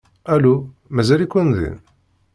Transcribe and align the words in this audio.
Alu? 0.33 0.55
Mazal-iken 0.95 1.47
din? 1.55 1.75